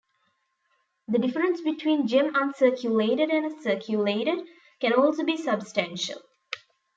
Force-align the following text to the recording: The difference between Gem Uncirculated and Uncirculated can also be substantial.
The 1.07 1.19
difference 1.19 1.61
between 1.61 2.07
Gem 2.07 2.33
Uncirculated 2.33 3.31
and 3.31 3.45
Uncirculated 3.53 4.47
can 4.79 4.93
also 4.93 5.23
be 5.23 5.37
substantial. 5.37 6.23